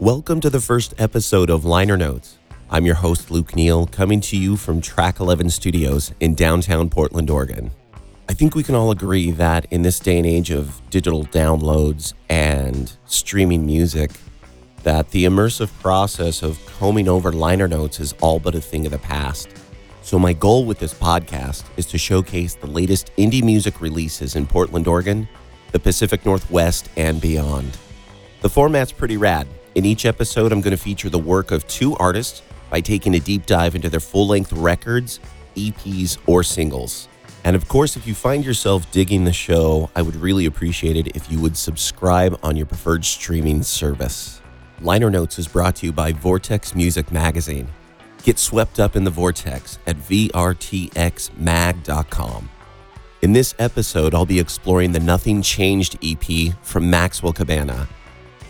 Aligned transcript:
Welcome 0.00 0.40
to 0.40 0.48
the 0.48 0.62
first 0.62 0.94
episode 0.96 1.50
of 1.50 1.66
Liner 1.66 1.94
Notes. 1.94 2.38
I'm 2.70 2.86
your 2.86 2.94
host, 2.94 3.30
Luke 3.30 3.54
Neal, 3.54 3.84
coming 3.84 4.22
to 4.22 4.36
you 4.38 4.56
from 4.56 4.80
Track 4.80 5.20
11 5.20 5.50
Studios 5.50 6.14
in 6.20 6.34
downtown 6.34 6.88
Portland, 6.88 7.28
Oregon. 7.28 7.70
I 8.26 8.32
think 8.32 8.54
we 8.54 8.62
can 8.62 8.74
all 8.74 8.90
agree 8.92 9.30
that 9.32 9.66
in 9.70 9.82
this 9.82 10.00
day 10.00 10.16
and 10.16 10.26
age 10.26 10.50
of 10.50 10.80
digital 10.88 11.26
downloads 11.26 12.14
and 12.30 12.90
streaming 13.04 13.66
music, 13.66 14.12
that 14.84 15.10
the 15.10 15.26
immersive 15.26 15.68
process 15.82 16.42
of 16.42 16.58
combing 16.64 17.06
over 17.06 17.30
liner 17.30 17.68
notes 17.68 18.00
is 18.00 18.14
all 18.22 18.40
but 18.40 18.54
a 18.54 18.60
thing 18.62 18.86
of 18.86 18.92
the 18.92 18.98
past. 18.98 19.50
So, 20.00 20.18
my 20.18 20.32
goal 20.32 20.64
with 20.64 20.78
this 20.78 20.94
podcast 20.94 21.64
is 21.76 21.84
to 21.88 21.98
showcase 21.98 22.54
the 22.54 22.68
latest 22.68 23.14
indie 23.18 23.44
music 23.44 23.82
releases 23.82 24.34
in 24.34 24.46
Portland, 24.46 24.88
Oregon, 24.88 25.28
the 25.72 25.78
Pacific 25.78 26.24
Northwest, 26.24 26.88
and 26.96 27.20
beyond. 27.20 27.76
The 28.40 28.48
format's 28.48 28.92
pretty 28.92 29.18
rad. 29.18 29.46
In 29.76 29.84
each 29.84 30.04
episode, 30.04 30.50
I'm 30.50 30.60
going 30.60 30.76
to 30.76 30.82
feature 30.82 31.08
the 31.08 31.18
work 31.18 31.52
of 31.52 31.64
two 31.68 31.94
artists 31.96 32.42
by 32.70 32.80
taking 32.80 33.14
a 33.14 33.20
deep 33.20 33.46
dive 33.46 33.76
into 33.76 33.88
their 33.88 34.00
full 34.00 34.26
length 34.26 34.52
records, 34.52 35.20
EPs, 35.54 36.18
or 36.26 36.42
singles. 36.42 37.08
And 37.44 37.54
of 37.54 37.68
course, 37.68 37.96
if 37.96 38.04
you 38.06 38.14
find 38.14 38.44
yourself 38.44 38.90
digging 38.90 39.24
the 39.24 39.32
show, 39.32 39.88
I 39.94 40.02
would 40.02 40.16
really 40.16 40.46
appreciate 40.46 40.96
it 40.96 41.14
if 41.16 41.30
you 41.30 41.40
would 41.40 41.56
subscribe 41.56 42.36
on 42.42 42.56
your 42.56 42.66
preferred 42.66 43.04
streaming 43.04 43.62
service. 43.62 44.42
Liner 44.80 45.08
Notes 45.08 45.38
is 45.38 45.46
brought 45.46 45.76
to 45.76 45.86
you 45.86 45.92
by 45.92 46.12
Vortex 46.12 46.74
Music 46.74 47.12
Magazine. 47.12 47.68
Get 48.24 48.40
swept 48.40 48.80
up 48.80 48.96
in 48.96 49.04
the 49.04 49.10
vortex 49.10 49.78
at 49.86 49.96
vrtxmag.com. 49.96 50.90
In 53.22 53.32
this 53.32 53.54
episode, 53.58 54.14
I'll 54.14 54.26
be 54.26 54.40
exploring 54.40 54.92
the 54.92 55.00
Nothing 55.00 55.42
Changed 55.42 55.98
EP 56.02 56.54
from 56.62 56.90
Maxwell 56.90 57.32
Cabana. 57.32 57.88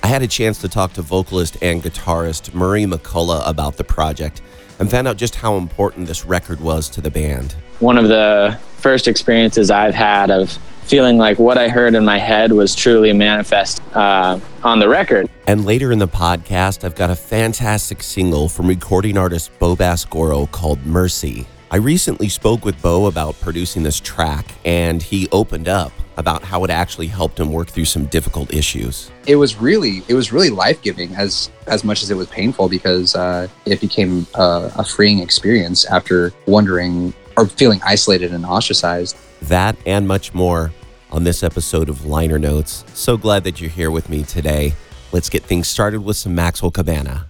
I 0.03 0.07
had 0.07 0.23
a 0.23 0.27
chance 0.27 0.59
to 0.59 0.69
talk 0.69 0.95
to 0.95 1.03
vocalist 1.03 1.59
and 1.63 1.83
guitarist 1.83 2.55
Murray 2.55 2.85
McCullough 2.85 3.47
about 3.47 3.77
the 3.77 3.85
project 3.85 4.41
and 4.79 4.91
found 4.91 5.07
out 5.07 5.19
just 5.19 5.35
how 5.35 5.57
important 5.57 6.07
this 6.07 6.25
record 6.25 6.61
was 6.61 6.89
to 6.91 7.03
the 7.03 7.11
band. 7.11 7.55
One 7.81 7.99
of 7.99 8.09
the 8.09 8.59
first 8.79 9.07
experiences 9.07 9.71
I've 9.71 9.95
had 9.95 10.31
of 10.31 10.51
feeling 10.85 11.19
like 11.19 11.39
what 11.39 11.59
I 11.59 11.69
heard 11.69 11.95
in 11.95 12.05
my 12.05 12.19
head 12.19 12.51
was 12.53 12.75
truly 12.75 13.13
manifest 13.13 13.83
uh, 13.95 14.41
on 14.65 14.79
the 14.79 14.89
record. 14.89 15.29
And 15.47 15.67
later 15.67 15.93
in 15.93 15.99
the 15.99 16.09
podcast, 16.09 16.83
I've 16.83 16.97
got 16.97 17.11
a 17.11 17.15
fantastic 17.15 18.03
single 18.03 18.49
from 18.49 18.67
recording 18.67 19.19
artist 19.19 19.57
Bo 19.59 19.77
Bascoro 19.77 20.51
called 20.51 20.85
Mercy. 20.87 21.47
I 21.71 21.77
recently 21.77 22.29
spoke 22.29 22.65
with 22.65 22.81
Bo 22.81 23.07
about 23.07 23.39
producing 23.41 23.83
this 23.83 24.01
track, 24.01 24.47
and 24.65 25.01
he 25.03 25.29
opened 25.31 25.69
up 25.69 25.93
about 26.21 26.45
how 26.45 26.63
it 26.63 26.71
actually 26.71 27.09
helped 27.09 27.41
him 27.41 27.51
work 27.51 27.69
through 27.69 27.87
some 27.87 28.05
difficult 28.07 28.53
issues. 28.55 29.11
It 29.27 29.37
was 29.37 29.57
really, 29.57 30.03
it 30.07 30.15
was 30.15 30.33
really 30.33 30.51
life 30.51 30.81
giving 30.83 31.13
as 31.17 31.51
as 31.67 31.83
much 31.83 32.03
as 32.03 32.11
it 32.11 32.17
was 32.17 32.29
painful 32.29 32.69
because 32.69 33.17
uh, 33.17 33.49
it 33.67 33.81
became 33.81 34.27
a, 34.35 34.71
a 34.77 34.85
freeing 34.85 35.19
experience 35.19 35.85
after 35.87 36.33
wondering 36.47 37.13
or 37.37 37.47
feeling 37.47 37.81
isolated 37.85 38.33
and 38.33 38.45
ostracized. 38.45 39.17
That 39.43 39.77
and 39.87 40.07
much 40.07 40.35
more 40.35 40.73
on 41.11 41.25
this 41.25 41.43
episode 41.43 41.89
of 41.89 42.07
Liner 42.07 42.39
Notes. 42.39 42.85
So 42.95 43.17
glad 43.17 43.43
that 43.45 43.61
you're 43.61 43.71
here 43.71 43.91
with 43.91 44.09
me 44.09 44.23
today. 44.23 44.75
Let's 45.13 45.29
get 45.29 45.43
things 45.43 45.67
started 45.67 46.05
with 46.05 46.17
some 46.17 46.35
Maxwell 46.35 46.71
Cabana. 46.71 47.27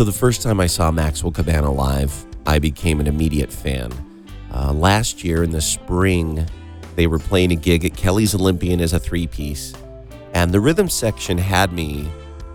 So, 0.00 0.04
the 0.04 0.12
first 0.12 0.40
time 0.40 0.60
I 0.60 0.66
saw 0.66 0.90
Maxwell 0.90 1.30
Cabana 1.30 1.70
live, 1.70 2.24
I 2.46 2.58
became 2.58 3.00
an 3.00 3.06
immediate 3.06 3.52
fan. 3.52 3.92
Uh, 4.50 4.72
last 4.72 5.22
year 5.22 5.42
in 5.42 5.50
the 5.50 5.60
spring, 5.60 6.46
they 6.96 7.06
were 7.06 7.18
playing 7.18 7.52
a 7.52 7.54
gig 7.54 7.84
at 7.84 7.98
Kelly's 7.98 8.34
Olympian 8.34 8.80
as 8.80 8.94
a 8.94 8.98
three 8.98 9.26
piece. 9.26 9.74
And 10.32 10.52
the 10.52 10.60
rhythm 10.60 10.88
section 10.88 11.36
had 11.36 11.74
me 11.74 12.08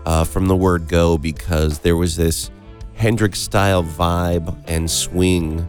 uh, 0.06 0.24
from 0.24 0.48
the 0.48 0.56
word 0.56 0.88
go 0.88 1.16
because 1.16 1.78
there 1.78 1.94
was 1.96 2.16
this 2.16 2.50
Hendrix 2.94 3.38
style 3.38 3.84
vibe 3.84 4.52
and 4.66 4.90
swing 4.90 5.64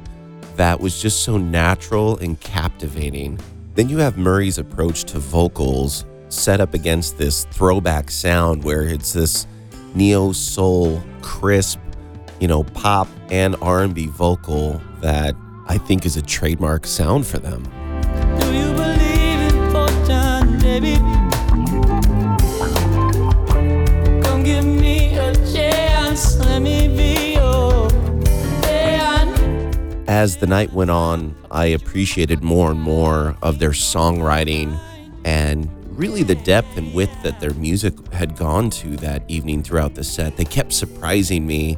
that 0.55 0.79
was 0.79 0.99
just 0.99 1.21
so 1.21 1.37
natural 1.37 2.17
and 2.17 2.39
captivating. 2.39 3.39
Then 3.75 3.87
you 3.87 3.99
have 3.99 4.17
Murray's 4.17 4.57
approach 4.57 5.03
to 5.11 5.19
vocals 5.19 6.05
set 6.29 6.59
up 6.59 6.73
against 6.73 7.19
this 7.19 7.45
throwback 7.51 8.09
sound 8.09 8.63
where 8.63 8.81
it's 8.81 9.13
this 9.13 9.45
neo 9.97 10.31
soul, 10.31 11.01
crisp, 11.23 11.79
you 12.39 12.47
know, 12.47 12.63
pop 12.63 13.07
and 13.31 13.55
R&B 13.63 14.05
vocal 14.07 14.79
that 15.01 15.35
I 15.67 15.79
think 15.79 16.05
is 16.05 16.15
a 16.15 16.21
trademark 16.21 16.85
sound 16.85 17.25
for 17.25 17.39
them. 17.39 17.63
Do 18.39 18.53
you 18.53 18.71
believe 18.73 19.41
in 19.51 19.71
fortune, 19.71 20.59
baby? 20.59 20.97
Come 24.23 24.43
give 24.43 24.65
me 24.65 25.17
a 25.17 25.33
chance, 25.51 26.37
let 26.39 26.61
me 26.61 26.87
be 26.87 27.33
your 27.33 27.89
fan. 28.61 30.03
As 30.07 30.37
the 30.37 30.45
night 30.45 30.71
went 30.73 30.91
on, 30.91 31.35
I 31.49 31.65
appreciated 31.65 32.43
more 32.43 32.69
and 32.69 32.79
more 32.79 33.35
of 33.41 33.57
their 33.57 33.71
songwriting 33.71 34.79
and 35.25 35.69
really 35.97 36.21
the 36.21 36.35
depth 36.35 36.77
and 36.77 36.93
width 36.93 37.23
that 37.23 37.39
their 37.39 37.53
music 37.55 37.93
had 38.13 38.37
gone 38.37 38.69
to 38.69 38.95
that 38.97 39.23
evening 39.27 39.63
throughout 39.63 39.95
the 39.95 40.03
set. 40.03 40.37
They 40.37 40.45
kept 40.45 40.71
surprising 40.71 41.45
me, 41.45 41.77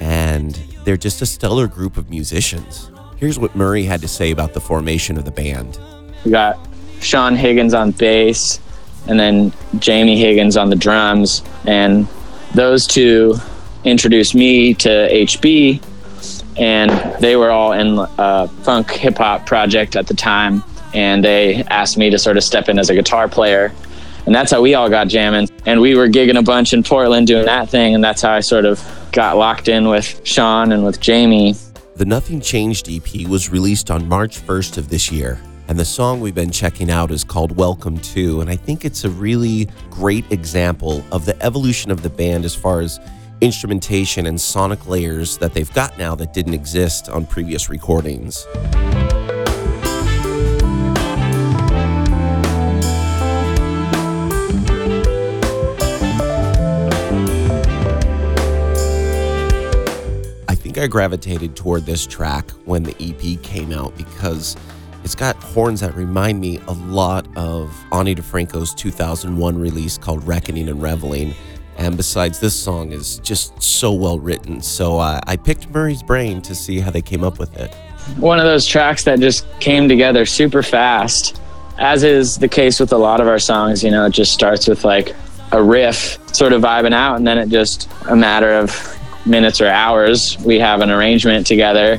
and 0.00 0.54
they're 0.84 0.96
just 0.96 1.20
a 1.20 1.26
stellar 1.26 1.68
group 1.68 1.98
of 1.98 2.08
musicians. 2.08 2.90
Here's 3.16 3.38
what 3.38 3.54
Murray 3.54 3.84
had 3.84 4.00
to 4.00 4.08
say 4.08 4.30
about 4.30 4.54
the 4.54 4.60
formation 4.60 5.18
of 5.18 5.26
the 5.26 5.30
band. 5.30 5.78
We 6.24 6.30
got 6.30 6.58
Sean 7.00 7.36
Higgins 7.36 7.74
on 7.74 7.90
bass, 7.90 8.58
and 9.06 9.20
then 9.20 9.52
Jamie 9.78 10.18
Higgins 10.18 10.56
on 10.56 10.70
the 10.70 10.76
drums, 10.76 11.42
and 11.66 12.08
those 12.54 12.86
two 12.86 13.36
introduced 13.84 14.34
me 14.34 14.72
to 14.74 14.88
HB, 14.88 15.82
and 16.58 16.90
they 17.20 17.36
were 17.36 17.50
all 17.50 17.72
in 17.72 17.98
a 18.18 18.48
funk 18.48 18.90
hip 18.90 19.18
hop 19.18 19.44
project 19.44 19.96
at 19.96 20.06
the 20.06 20.14
time 20.14 20.64
and 20.94 21.24
they 21.24 21.64
asked 21.64 21.96
me 21.96 22.10
to 22.10 22.18
sort 22.18 22.36
of 22.36 22.44
step 22.44 22.68
in 22.68 22.78
as 22.78 22.90
a 22.90 22.94
guitar 22.94 23.28
player. 23.28 23.72
And 24.26 24.34
that's 24.34 24.50
how 24.52 24.60
we 24.60 24.74
all 24.74 24.90
got 24.90 25.08
jamming. 25.08 25.48
And 25.66 25.80
we 25.80 25.94
were 25.94 26.08
gigging 26.08 26.38
a 26.38 26.42
bunch 26.42 26.72
in 26.72 26.82
Portland 26.82 27.26
doing 27.26 27.46
that 27.46 27.68
thing. 27.68 27.94
And 27.94 28.04
that's 28.04 28.22
how 28.22 28.32
I 28.32 28.40
sort 28.40 28.64
of 28.64 28.82
got 29.12 29.36
locked 29.36 29.68
in 29.68 29.88
with 29.88 30.20
Sean 30.24 30.72
and 30.72 30.84
with 30.84 31.00
Jamie. 31.00 31.54
The 31.96 32.04
Nothing 32.04 32.40
Changed 32.40 32.88
EP 32.88 33.26
was 33.28 33.50
released 33.50 33.90
on 33.90 34.08
March 34.08 34.40
1st 34.40 34.78
of 34.78 34.88
this 34.88 35.10
year. 35.10 35.40
And 35.68 35.78
the 35.78 35.84
song 35.84 36.20
we've 36.20 36.34
been 36.34 36.50
checking 36.50 36.90
out 36.90 37.10
is 37.10 37.24
called 37.24 37.56
Welcome 37.56 37.96
To. 37.98 38.40
And 38.40 38.50
I 38.50 38.56
think 38.56 38.84
it's 38.84 39.04
a 39.04 39.10
really 39.10 39.68
great 39.90 40.30
example 40.32 41.04
of 41.12 41.24
the 41.24 41.40
evolution 41.42 41.90
of 41.90 42.02
the 42.02 42.10
band 42.10 42.44
as 42.44 42.54
far 42.54 42.80
as 42.80 42.98
instrumentation 43.40 44.26
and 44.26 44.40
sonic 44.40 44.86
layers 44.86 45.38
that 45.38 45.54
they've 45.54 45.72
got 45.72 45.96
now 45.96 46.14
that 46.16 46.32
didn't 46.32 46.54
exist 46.54 47.08
on 47.08 47.24
previous 47.24 47.70
recordings. 47.70 48.46
I 60.80 60.86
gravitated 60.86 61.56
toward 61.56 61.84
this 61.84 62.06
track 62.06 62.50
when 62.64 62.82
the 62.82 62.94
EP 63.00 63.42
came 63.42 63.70
out 63.70 63.94
because 63.98 64.56
it's 65.04 65.14
got 65.14 65.36
horns 65.36 65.80
that 65.80 65.94
remind 65.94 66.40
me 66.40 66.58
a 66.68 66.72
lot 66.72 67.26
of 67.36 67.70
Ani 67.92 68.14
DiFranco's 68.14 68.72
2001 68.74 69.58
release 69.58 69.98
called 69.98 70.26
Reckoning 70.26 70.70
and 70.70 70.82
Reveling. 70.82 71.34
And 71.76 71.98
besides, 71.98 72.40
this 72.40 72.54
song 72.54 72.92
is 72.92 73.18
just 73.18 73.62
so 73.62 73.92
well 73.92 74.18
written. 74.18 74.62
So 74.62 74.98
uh, 74.98 75.20
I 75.26 75.36
picked 75.36 75.68
Murray's 75.68 76.02
brain 76.02 76.40
to 76.42 76.54
see 76.54 76.80
how 76.80 76.90
they 76.90 77.02
came 77.02 77.24
up 77.24 77.38
with 77.38 77.56
it. 77.58 77.74
One 78.16 78.38
of 78.38 78.46
those 78.46 78.66
tracks 78.66 79.04
that 79.04 79.20
just 79.20 79.46
came 79.60 79.86
together 79.86 80.24
super 80.24 80.62
fast, 80.62 81.40
as 81.78 82.04
is 82.04 82.38
the 82.38 82.48
case 82.48 82.80
with 82.80 82.92
a 82.92 82.98
lot 82.98 83.20
of 83.20 83.28
our 83.28 83.38
songs. 83.38 83.84
You 83.84 83.90
know, 83.90 84.06
it 84.06 84.12
just 84.12 84.32
starts 84.32 84.66
with 84.66 84.84
like 84.84 85.14
a 85.52 85.62
riff 85.62 86.18
sort 86.34 86.54
of 86.54 86.62
vibing 86.62 86.94
out, 86.94 87.16
and 87.16 87.26
then 87.26 87.36
it 87.36 87.50
just 87.50 87.86
a 88.08 88.16
matter 88.16 88.52
of 88.54 88.99
minutes 89.26 89.60
or 89.60 89.68
hours, 89.68 90.38
we 90.44 90.58
have 90.58 90.80
an 90.80 90.90
arrangement 90.90 91.46
together. 91.46 91.98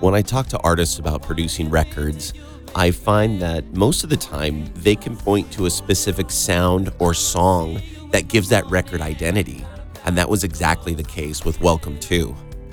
When 0.00 0.14
I 0.14 0.22
talk 0.22 0.48
to 0.48 0.58
artists 0.60 0.98
about 0.98 1.22
producing 1.22 1.70
records, 1.70 2.34
I 2.74 2.90
find 2.90 3.40
that 3.42 3.74
most 3.74 4.02
of 4.02 4.10
the 4.10 4.16
time 4.16 4.70
they 4.74 4.96
can 4.96 5.16
point 5.16 5.50
to 5.52 5.66
a 5.66 5.70
specific 5.70 6.30
sound 6.30 6.90
or 6.98 7.12
song 7.14 7.80
that 8.10 8.28
gives 8.28 8.48
that 8.48 8.66
record 8.66 9.00
identity. 9.00 9.64
And 10.04 10.16
that 10.18 10.28
was 10.28 10.42
exactly 10.42 10.94
the 10.94 11.04
case 11.04 11.44
with 11.44 11.60
Welcome 11.60 11.98
To. 12.00 12.28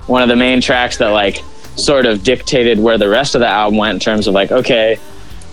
One 0.06 0.22
of 0.22 0.28
the 0.28 0.36
main 0.36 0.60
tracks 0.60 0.96
that 0.98 1.08
like 1.08 1.42
sort 1.76 2.06
of 2.06 2.22
dictated 2.24 2.78
where 2.78 2.98
the 2.98 3.08
rest 3.08 3.34
of 3.34 3.40
the 3.40 3.46
album 3.46 3.78
went 3.78 3.94
in 3.94 4.00
terms 4.00 4.26
of 4.26 4.34
like, 4.34 4.50
okay, 4.50 4.98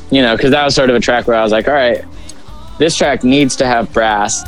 you 0.10 0.22
know, 0.22 0.36
because 0.36 0.52
that 0.52 0.64
was 0.64 0.74
sort 0.74 0.90
of 0.90 0.96
a 0.96 1.00
track 1.00 1.28
where 1.28 1.38
I 1.38 1.44
was 1.44 1.52
like, 1.52 1.68
all 1.68 1.74
right, 1.74 2.04
this 2.80 2.96
track 2.96 3.24
needs 3.24 3.56
to 3.58 3.66
have 3.66 3.92
brass. 3.92 4.44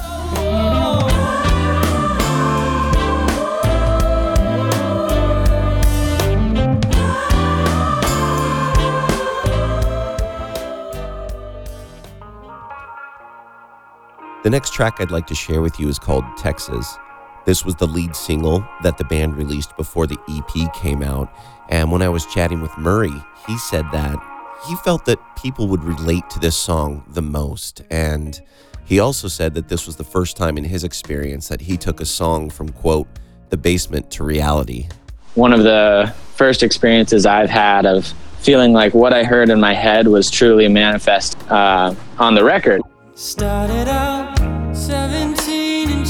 The 14.42 14.50
next 14.50 14.74
track 14.74 15.02
I'd 15.02 15.12
like 15.12 15.28
to 15.28 15.36
share 15.36 15.62
with 15.62 15.82
you 15.82 15.90
is 15.90 16.00
called 16.00 16.24
Texas. 16.38 16.98
This 17.46 17.66
was 17.66 17.76
the 17.76 17.88
lead 17.88 18.16
single 18.16 18.66
that 18.84 18.98
the 18.98 19.04
band 19.04 19.36
released 19.36 19.76
before 19.76 20.08
the 20.08 20.18
EP 20.30 20.74
came 20.74 21.04
out. 21.04 21.30
And 21.68 21.92
when 21.92 22.02
I 22.02 22.08
was 22.08 22.26
chatting 22.26 22.62
with 22.62 22.78
Murray, 22.78 23.14
he 23.46 23.58
said 23.58 23.86
that 23.92 24.18
he 24.66 24.78
felt 24.78 25.04
that 25.06 25.20
people 25.36 25.68
would 25.68 25.84
relate 25.84 26.30
to 26.30 26.40
this 26.40 26.56
song 26.56 27.04
the 27.10 27.22
most. 27.22 27.82
And 27.92 28.40
he 28.86 29.02
also 29.02 29.28
said 29.28 29.56
that 29.56 29.68
this 29.68 29.86
was 29.86 29.98
the 29.98 30.06
first 30.06 30.38
time 30.38 30.58
in 30.58 30.64
his 30.64 30.86
experience 30.86 31.50
that 31.50 31.60
he 31.60 31.76
took 31.76 32.00
a 32.00 32.06
song 32.06 32.50
from, 32.50 32.70
quote, 32.70 33.08
the 33.50 33.58
basement 33.58 34.10
to 34.12 34.24
reality. 34.24 34.88
One 35.36 35.52
of 35.52 35.64
the 35.64 36.14
first 36.36 36.64
experiences 36.64 37.26
I've 37.26 37.50
had 37.50 37.86
of 37.86 38.06
feeling 38.40 38.72
like 38.72 38.94
what 38.94 39.14
I 39.14 39.26
heard 39.26 39.50
in 39.50 39.60
my 39.60 39.74
head 39.74 40.08
was 40.08 40.32
truly 40.32 40.70
manifest 40.70 41.38
uh, 41.52 41.94
on 42.18 42.36
the 42.36 42.44
record. 42.46 42.82
Started 43.20 43.90
out 43.90 44.34
17 44.74 45.90
and 45.90 46.08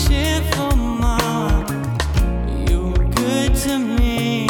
for 0.53 0.75
mom. 0.75 1.65
You 2.67 2.89
were 2.89 3.05
good 3.15 3.55
to 3.55 3.79
me. 3.79 4.47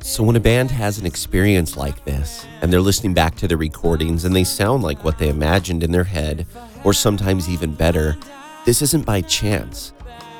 So, 0.00 0.24
when 0.24 0.34
a 0.34 0.40
band 0.40 0.72
has 0.72 0.98
an 0.98 1.06
experience 1.06 1.76
like 1.76 2.04
this 2.04 2.48
and 2.62 2.72
they're 2.72 2.80
listening 2.80 3.14
back 3.14 3.36
to 3.36 3.46
the 3.46 3.56
recordings 3.56 4.24
and 4.24 4.34
they 4.34 4.42
sound 4.42 4.82
like 4.82 5.04
what 5.04 5.18
they 5.18 5.28
imagined 5.28 5.84
in 5.84 5.92
their 5.92 6.02
head, 6.02 6.48
or 6.82 6.92
sometimes 6.92 7.48
even 7.48 7.72
better, 7.72 8.16
this 8.66 8.82
isn't 8.82 9.06
by 9.06 9.20
chance. 9.20 9.92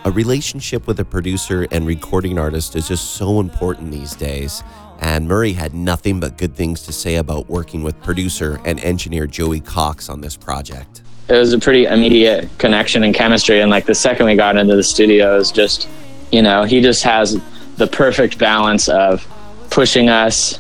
A 0.05 0.11
relationship 0.11 0.89
with 0.89 0.99
a 0.99 1.05
producer 1.05 1.69
and 1.71 1.87
recording 1.87 2.37
artist 2.37 2.75
is 2.75 2.89
just 2.89 3.15
so 3.15 3.39
important 3.39 3.93
these 3.93 4.17
days. 4.17 4.65
And 5.01 5.27
Murray 5.27 5.53
had 5.55 5.75
nothing 5.75 6.21
but 6.21 6.37
good 6.37 6.55
things 6.55 6.83
to 6.83 6.93
say 6.93 7.17
about 7.17 7.49
working 7.49 7.83
with 7.83 8.01
producer 8.03 8.61
and 8.65 8.79
engineer 8.81 9.27
Joey 9.27 9.61
Cox 9.61 10.09
on 10.09 10.21
this 10.21 10.37
project. 10.37 11.03
It 11.29 11.35
was 11.35 11.53
a 11.53 11.59
pretty 11.59 11.87
immediate 11.87 12.49
connection 12.59 13.03
and 13.03 13.15
chemistry. 13.15 13.61
And 13.61 13.71
like 13.71 13.87
the 13.87 13.95
second 13.95 14.27
we 14.27 14.37
got 14.37 14.57
into 14.57 14.77
the 14.77 14.83
studio, 14.83 15.37
is 15.37 15.51
just, 15.51 15.89
you 16.31 16.43
know, 16.43 16.65
he 16.65 16.81
just 16.81 17.03
has 17.05 17.41
the 17.77 17.87
perfect 17.87 18.39
balance 18.39 18.89
of 18.89 19.27
pushing 19.71 20.09
us 20.09 20.59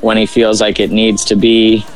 when 0.00 0.16
he 0.16 0.26
feels 0.26 0.60
like 0.60 0.78
it 0.78 0.90
needs 0.90 1.24
to 1.24 1.36
be 1.36 1.86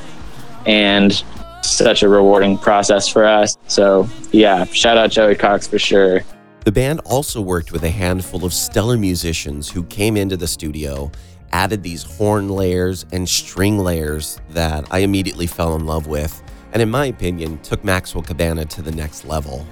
and 0.65 1.23
such 1.62 2.03
a 2.03 2.09
rewarding 2.09 2.56
process 2.56 3.09
for 3.09 3.26
us. 3.26 3.59
So, 3.67 4.09
yeah, 4.32 4.65
shout 4.65 4.97
out 4.97 5.11
Joey 5.11 5.35
Cox 5.35 5.67
for 5.67 5.79
sure. 5.79 6.23
The 6.65 6.73
band 6.73 7.00
also 7.00 7.41
worked 7.41 7.73
with 7.73 7.82
a 7.82 7.91
handful 7.91 8.44
of 8.44 8.55
stellar 8.55 8.97
musicians 8.97 9.70
who 9.70 9.85
came 9.85 10.17
into 10.17 10.37
the 10.37 10.47
studio, 10.47 11.11
added 11.52 11.82
these 11.82 12.02
horn 12.02 12.48
layers 12.48 13.06
and 13.12 13.28
string 13.28 13.78
layers 13.78 14.40
that 14.50 14.86
I 14.90 15.00
immediately 15.00 15.46
fell 15.46 15.74
in 15.76 15.86
love 15.86 16.06
with, 16.06 16.42
and 16.72 16.82
in 16.82 16.90
my 16.90 17.06
opinion, 17.06 17.58
took 17.58 17.84
Maxwell 17.84 18.22
Cabana 18.22 18.64
to 18.66 18.82
the 18.82 18.92
next 18.92 19.24
level. 19.24 19.66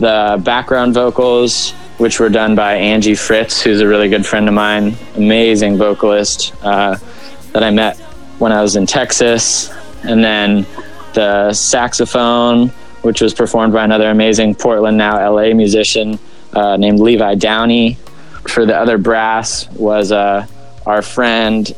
the 0.00 0.40
background 0.42 0.94
vocals, 0.94 1.74
which 2.00 2.18
were 2.18 2.30
done 2.30 2.54
by 2.54 2.76
Angie 2.76 3.14
Fritz, 3.14 3.60
who's 3.60 3.82
a 3.82 3.86
really 3.86 4.08
good 4.08 4.24
friend 4.24 4.48
of 4.48 4.54
mine, 4.54 4.94
amazing 5.16 5.76
vocalist 5.76 6.54
uh, 6.62 6.96
that 7.52 7.62
I 7.62 7.70
met 7.70 7.98
when 8.38 8.52
I 8.52 8.62
was 8.62 8.74
in 8.74 8.86
Texas. 8.86 9.70
And 10.02 10.24
then 10.24 10.64
the 11.12 11.52
saxophone, 11.52 12.68
which 13.02 13.20
was 13.20 13.34
performed 13.34 13.74
by 13.74 13.84
another 13.84 14.08
amazing 14.08 14.54
Portland, 14.54 14.96
now 14.96 15.30
LA 15.30 15.52
musician 15.52 16.18
uh, 16.54 16.78
named 16.78 17.00
Levi 17.00 17.34
Downey. 17.34 17.98
For 18.48 18.64
the 18.64 18.74
other 18.74 18.96
brass 18.96 19.68
was 19.72 20.10
uh, 20.10 20.46
our 20.86 21.02
friend 21.02 21.70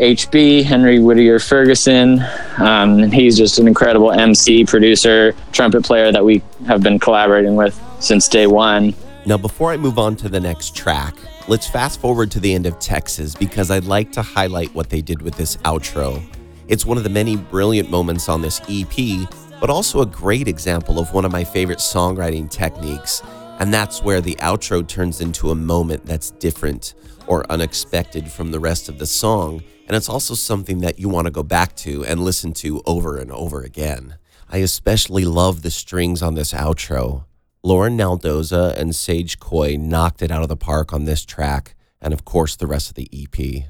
HB, 0.00 0.64
Henry 0.64 0.98
Whittier 0.98 1.38
Ferguson. 1.38 2.20
Um, 2.56 3.12
he's 3.12 3.38
just 3.38 3.60
an 3.60 3.68
incredible 3.68 4.10
MC, 4.10 4.64
producer, 4.64 5.36
trumpet 5.52 5.84
player 5.84 6.10
that 6.10 6.24
we 6.24 6.42
have 6.66 6.82
been 6.82 6.98
collaborating 6.98 7.54
with 7.54 7.80
since 8.00 8.26
day 8.26 8.48
one. 8.48 8.92
Now, 9.28 9.36
before 9.36 9.72
I 9.72 9.76
move 9.76 9.98
on 9.98 10.16
to 10.16 10.30
the 10.30 10.40
next 10.40 10.74
track, 10.74 11.14
let's 11.48 11.68
fast 11.68 12.00
forward 12.00 12.30
to 12.30 12.40
the 12.40 12.54
end 12.54 12.64
of 12.64 12.78
Texas 12.78 13.34
because 13.34 13.70
I'd 13.70 13.84
like 13.84 14.10
to 14.12 14.22
highlight 14.22 14.74
what 14.74 14.88
they 14.88 15.02
did 15.02 15.20
with 15.20 15.34
this 15.34 15.58
outro. 15.58 16.22
It's 16.66 16.86
one 16.86 16.96
of 16.96 17.04
the 17.04 17.10
many 17.10 17.36
brilliant 17.36 17.90
moments 17.90 18.30
on 18.30 18.40
this 18.40 18.58
EP, 18.70 19.28
but 19.60 19.68
also 19.68 20.00
a 20.00 20.06
great 20.06 20.48
example 20.48 20.98
of 20.98 21.12
one 21.12 21.26
of 21.26 21.30
my 21.30 21.44
favorite 21.44 21.76
songwriting 21.76 22.50
techniques. 22.50 23.20
And 23.58 23.70
that's 23.70 24.02
where 24.02 24.22
the 24.22 24.34
outro 24.36 24.88
turns 24.88 25.20
into 25.20 25.50
a 25.50 25.54
moment 25.54 26.06
that's 26.06 26.30
different 26.30 26.94
or 27.26 27.44
unexpected 27.52 28.30
from 28.30 28.50
the 28.50 28.60
rest 28.60 28.88
of 28.88 28.98
the 28.98 29.06
song 29.06 29.62
and 29.88 29.96
it's 29.96 30.08
also 30.08 30.34
something 30.34 30.80
that 30.80 30.98
you 30.98 31.08
want 31.08 31.26
to 31.26 31.30
go 31.30 31.42
back 31.42 31.74
to 31.74 32.04
and 32.04 32.20
listen 32.20 32.52
to 32.52 32.82
over 32.84 33.16
and 33.16 33.32
over 33.32 33.62
again. 33.62 34.16
I 34.50 34.58
especially 34.58 35.24
love 35.24 35.62
the 35.62 35.70
strings 35.70 36.22
on 36.22 36.34
this 36.34 36.52
outro. 36.52 37.24
Lauren 37.64 37.98
Naldoza 37.98 38.76
and 38.76 38.94
Sage 38.94 39.40
Coy 39.40 39.76
knocked 39.76 40.22
it 40.22 40.30
out 40.30 40.42
of 40.42 40.48
the 40.48 40.56
park 40.56 40.92
on 40.92 41.04
this 41.04 41.24
track, 41.24 41.74
and 42.00 42.14
of 42.14 42.24
course, 42.24 42.54
the 42.54 42.66
rest 42.68 42.88
of 42.88 42.94
the 42.94 43.08
EP. 43.12 43.64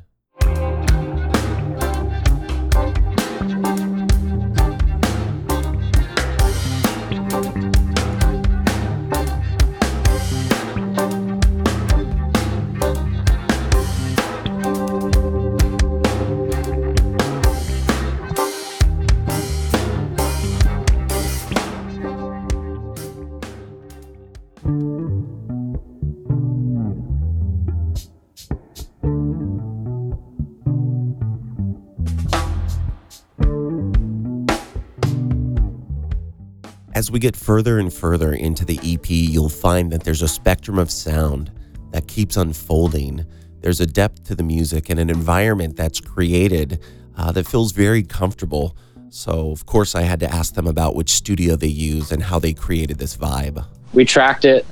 As 36.99 37.13
we 37.13 37.21
get 37.21 37.37
further 37.37 37.79
and 37.79 37.95
further 37.95 38.33
into 38.33 38.65
the 38.65 38.77
EP, 38.83 39.09
you'll 39.09 39.49
find 39.49 39.93
that 39.93 40.03
there's 40.03 40.21
a 40.21 40.27
spectrum 40.27 40.81
of 40.81 40.91
sound 40.91 41.49
that 41.93 42.09
keeps 42.09 42.37
unfolding. 42.37 43.25
There's 43.61 43.81
a 43.81 43.87
depth 43.87 44.25
to 44.25 44.35
the 44.35 44.43
music 44.43 44.91
and 44.91 44.99
an 44.99 45.09
environment 45.09 45.77
that's 45.77 46.01
created 46.01 46.83
uh, 47.17 47.31
that 47.31 47.47
feels 47.47 47.71
very 47.71 48.03
comfortable. 48.03 48.77
So, 49.11 49.53
of 49.53 49.65
course, 49.65 49.95
I 49.95 50.03
had 50.03 50.19
to 50.19 50.29
ask 50.29 50.55
them 50.55 50.67
about 50.67 50.97
which 50.97 51.11
studio 51.11 51.55
they 51.55 51.69
use 51.69 52.11
and 52.11 52.21
how 52.21 52.41
they 52.41 52.53
created 52.53 52.99
this 52.99 53.17
vibe. 53.17 53.65
We 53.93 54.05
tracked 54.05 54.45
it 54.45 54.67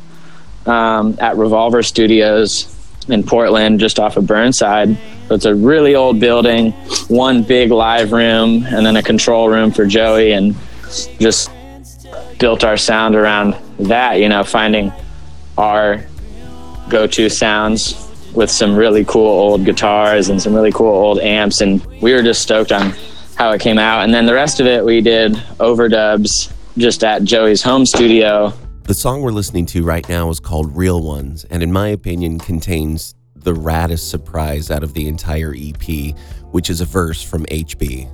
um, 0.66 1.16
at 1.20 1.36
Revolver 1.36 1.84
Studios 1.84 2.74
in 3.06 3.22
Portland, 3.22 3.78
just 3.78 4.00
off 4.00 4.16
of 4.16 4.26
Burnside. 4.26 4.98
So 5.28 5.36
it's 5.36 5.44
a 5.44 5.54
really 5.54 5.94
old 5.94 6.18
building, 6.18 6.72
one 7.06 7.44
big 7.44 7.70
live 7.70 8.10
room, 8.10 8.64
and 8.66 8.84
then 8.84 8.96
a 8.96 9.02
control 9.04 9.48
room 9.48 9.70
for 9.70 9.86
Joey, 9.86 10.32
and 10.32 10.56
just 11.20 11.50
built 12.38 12.64
our 12.64 12.76
sound 12.76 13.14
around 13.14 13.56
that, 13.78 14.14
you 14.20 14.28
know, 14.28 14.44
finding 14.44 14.92
our 15.58 16.04
go 16.88 17.06
to 17.06 17.28
sounds 17.28 18.02
with 18.34 18.50
some 18.50 18.76
really 18.76 19.04
cool 19.04 19.26
old 19.26 19.64
guitars 19.64 20.28
and 20.28 20.40
some 20.40 20.54
really 20.54 20.72
cool 20.72 20.88
old 20.88 21.18
amps. 21.20 21.60
And 21.60 21.84
we 22.00 22.12
were 22.12 22.22
just 22.22 22.42
stoked 22.42 22.72
on 22.72 22.92
how 23.36 23.52
it 23.52 23.60
came 23.60 23.78
out. 23.78 24.04
And 24.04 24.12
then 24.12 24.26
the 24.26 24.34
rest 24.34 24.60
of 24.60 24.66
it, 24.66 24.84
we 24.84 25.00
did 25.00 25.32
overdubs 25.58 26.52
just 26.76 27.02
at 27.04 27.24
Joey's 27.24 27.62
home 27.62 27.86
studio. 27.86 28.52
The 28.84 28.94
song 28.94 29.22
we're 29.22 29.32
listening 29.32 29.66
to 29.66 29.82
right 29.82 30.08
now 30.08 30.30
is 30.30 30.38
called 30.38 30.76
Real 30.76 31.02
Ones, 31.02 31.44
and 31.50 31.60
in 31.62 31.72
my 31.72 31.88
opinion, 31.88 32.38
contains 32.38 33.16
the 33.34 33.52
raddest 33.52 34.08
surprise 34.08 34.70
out 34.70 34.84
of 34.84 34.94
the 34.94 35.08
entire 35.08 35.54
EP, 35.56 36.16
which 36.52 36.70
is 36.70 36.80
a 36.80 36.84
verse 36.84 37.22
from 37.22 37.44
HB. 37.46 38.08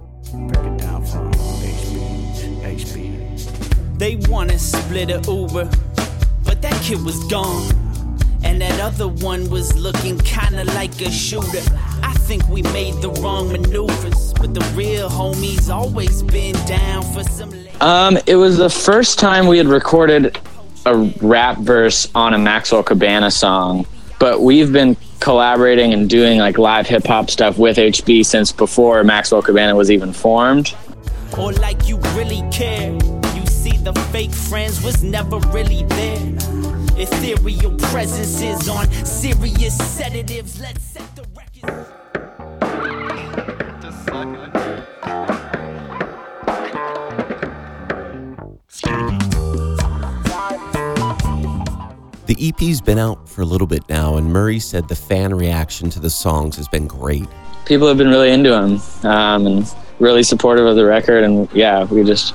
They 4.03 4.17
wanna 4.29 4.59
split 4.59 5.11
a 5.11 5.23
Uber, 5.31 5.71
but 6.45 6.61
that 6.61 6.83
kid 6.83 7.05
was 7.05 7.23
gone. 7.27 7.71
And 8.43 8.61
that 8.61 8.81
other 8.81 9.07
one 9.07 9.49
was 9.49 9.79
looking 9.79 10.19
kinda 10.19 10.65
like 10.75 11.01
a 11.03 11.09
shooter. 11.09 11.63
I 12.03 12.13
think 12.15 12.49
we 12.49 12.63
made 12.63 12.95
the 12.95 13.11
wrong 13.23 13.53
maneuvers, 13.53 14.33
but 14.41 14.55
the 14.55 14.65
real 14.75 15.09
homies 15.09 15.73
always 15.73 16.21
been 16.21 16.57
down 16.67 17.05
for 17.15 17.23
some. 17.23 17.55
Um, 17.81 18.19
it 18.27 18.35
was 18.35 18.57
the 18.57 18.69
first 18.69 19.21
time 19.21 19.47
we 19.47 19.57
had 19.57 19.69
recorded 19.69 20.37
a 20.85 20.97
rap 21.21 21.59
verse 21.59 22.09
on 22.13 22.35
a 22.35 22.39
Maxwell 22.39 22.83
Cabana 22.83 23.31
song, 23.31 23.87
but 24.19 24.43
we've 24.43 24.73
been 24.73 24.97
collaborating 25.21 25.93
and 25.93 26.11
doing 26.11 26.41
like 26.41 26.59
live 26.59 26.89
hip 26.89 27.07
hop 27.07 27.31
stuff 27.31 27.57
with 27.57 27.77
HB 27.77 28.27
since 28.27 28.51
before 28.51 29.05
Maxwell 29.05 29.43
Cabana 29.43 29.77
was 29.77 29.93
even 29.93 30.13
formed. 30.13 30.75
Or 31.39 31.53
like 31.53 31.89
you 31.89 31.99
really 32.17 32.43
care, 32.51 32.99
the 33.85 33.93
fake 34.13 34.31
friends 34.33 34.83
was 34.85 35.03
never 35.03 35.39
really 35.51 35.83
there. 35.85 36.35
Ethereal 36.97 37.77
presences 37.79 38.69
on 38.69 38.89
serious 39.05 39.77
sedatives. 39.77 40.61
Let's 40.61 40.83
set 40.83 41.17
the 41.17 41.25
record. 41.35 41.87
The 52.27 52.49
EP's 52.49 52.81
been 52.81 52.99
out 52.99 53.29
for 53.29 53.43
a 53.43 53.45
little 53.45 53.67
bit 53.67 53.83
now, 53.89 54.17
and 54.17 54.33
Murray 54.33 54.61
said 54.61 54.89
the 54.89 54.95
fan 54.95 55.35
reaction 55.35 55.91
to 55.91 56.01
the 56.01 56.09
songs 56.09 56.57
has 56.57 56.69
been 56.69 56.87
great. 56.87 57.27
People 57.67 57.89
have 57.89 57.99
been 57.99 58.09
really 58.09 58.31
into 58.31 58.51
them 58.51 58.81
um, 59.03 59.47
and 59.47 59.75
really 59.99 60.23
supportive 60.23 60.67
of 60.67 60.77
the 60.77 60.85
record. 60.85 61.25
And 61.25 61.51
yeah, 61.53 61.85
we 61.85 62.05
just 62.05 62.35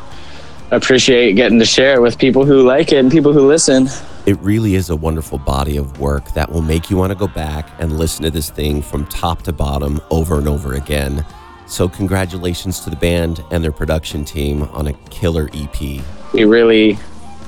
appreciate 0.71 1.33
getting 1.33 1.59
to 1.59 1.65
share 1.65 1.95
it 1.95 2.01
with 2.01 2.17
people 2.17 2.45
who 2.45 2.61
like 2.63 2.91
it 2.91 2.97
and 2.97 3.11
people 3.11 3.33
who 3.33 3.47
listen. 3.47 3.87
It 4.25 4.37
really 4.39 4.75
is 4.75 4.89
a 4.89 4.95
wonderful 4.95 5.37
body 5.37 5.77
of 5.77 5.99
work 5.99 6.33
that 6.33 6.51
will 6.51 6.61
make 6.61 6.89
you 6.89 6.97
want 6.97 7.11
to 7.11 7.17
go 7.17 7.27
back 7.27 7.69
and 7.79 7.97
listen 7.97 8.23
to 8.23 8.29
this 8.29 8.49
thing 8.49 8.81
from 8.81 9.05
top 9.05 9.43
to 9.43 9.53
bottom 9.53 10.01
over 10.11 10.37
and 10.37 10.47
over 10.47 10.73
again. 10.73 11.25
So, 11.65 11.89
congratulations 11.89 12.81
to 12.81 12.89
the 12.89 12.95
band 12.95 13.43
and 13.51 13.63
their 13.63 13.71
production 13.71 14.23
team 14.23 14.63
on 14.63 14.87
a 14.87 14.93
killer 15.09 15.49
EP. 15.53 16.01
We 16.33 16.45
really 16.45 16.97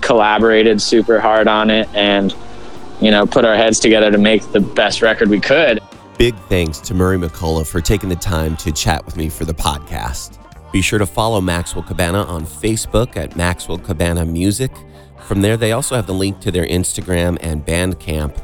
collaborated 0.02 0.82
super 0.82 1.20
hard 1.20 1.48
on 1.48 1.70
it 1.70 1.88
and, 1.94 2.36
you 3.02 3.12
know, 3.12 3.26
put 3.26 3.46
our 3.46 3.56
heads 3.56 3.80
together 3.80 4.12
to 4.12 4.18
make 4.18 4.50
the 4.52 4.60
best 4.60 5.02
record 5.02 5.30
we 5.30 5.40
could. 5.40 5.82
Big 6.18 6.36
thanks 6.50 6.80
to 6.80 6.94
Murray 6.94 7.18
McCullough 7.18 7.68
for 7.68 7.80
taking 7.80 8.10
the 8.10 8.16
time 8.16 8.58
to 8.58 8.72
chat 8.72 9.06
with 9.06 9.16
me 9.16 9.30
for 9.30 9.46
the 9.46 9.54
podcast. 9.54 10.39
Be 10.72 10.82
sure 10.82 11.00
to 11.00 11.06
follow 11.06 11.42
Maxwell 11.42 11.84
Cabana 11.84 12.24
on 12.24 12.46
Facebook 12.46 13.18
at 13.18 13.36
Maxwell 13.36 13.80
Cabana 13.80 14.24
Music. 14.24 14.72
From 15.26 15.42
there, 15.42 15.58
they 15.58 15.72
also 15.72 15.96
have 15.96 16.06
the 16.06 16.14
link 16.14 16.40
to 16.42 16.52
their 16.52 16.68
Instagram 16.68 17.38
and 17.42 17.66
Bandcamp. 17.66 18.38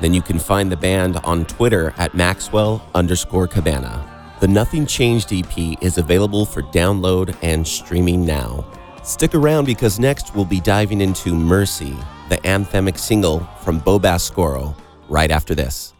Then 0.00 0.12
you 0.12 0.20
can 0.20 0.38
find 0.38 0.70
the 0.70 0.76
band 0.76 1.16
on 1.24 1.46
Twitter 1.46 1.94
at 1.96 2.14
Maxwell 2.14 2.86
underscore 2.94 3.46
Cabana. 3.46 4.06
The 4.40 4.48
Nothing 4.48 4.86
Changed 4.86 5.32
EP 5.32 5.82
is 5.82 5.98
available 5.98 6.44
for 6.44 6.62
download 6.62 7.36
and 7.42 7.66
streaming 7.66 8.24
now. 8.24 8.64
Stick 9.02 9.34
around 9.34 9.64
because 9.64 9.98
next 9.98 10.34
we'll 10.34 10.44
be 10.44 10.60
diving 10.60 11.00
into 11.00 11.34
Mercy, 11.34 11.96
the 12.28 12.36
anthemic 12.38 12.98
single 12.98 13.40
from 13.62 13.78
Bo 13.78 13.98
Bascoro, 13.98 14.74
right 15.08 15.30
after 15.30 15.54
this. 15.54 15.94